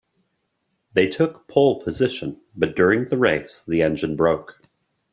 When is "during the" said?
2.75-3.17